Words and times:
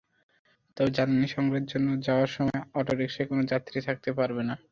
তবে 0.77 0.89
জ্বালানি 0.95 1.27
সংগ্রহের 1.35 1.65
জন্য 1.71 1.87
যাওয়ার 2.07 2.29
সময় 2.35 2.61
অটোরিকশায় 2.79 3.27
কোনো 3.31 3.43
যাত্রী 3.51 3.77
থাকতে 3.87 4.09
পারবে 4.19 4.43
না। 4.49 4.55